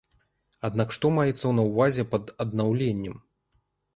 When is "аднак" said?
0.69-0.93